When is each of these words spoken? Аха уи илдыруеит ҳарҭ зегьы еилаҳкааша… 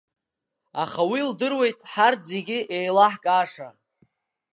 Аха 0.83 1.01
уи 1.09 1.19
илдыруеит 1.25 1.79
ҳарҭ 1.91 2.21
зегьы 2.31 2.59
еилаҳкааша… 2.77 3.67